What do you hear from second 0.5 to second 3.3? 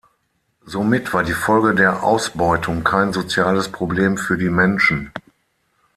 Somit war die Folge der Ausbeutung kein